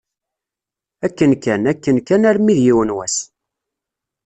[1.05, 3.15] Akken kan, akken kan, almi d yiwen wass.